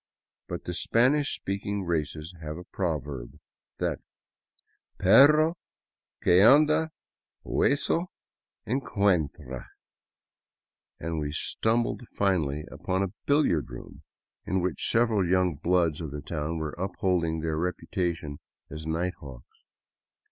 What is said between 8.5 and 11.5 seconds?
88 DOWN THE ANDES TO QUITO encuentra," and we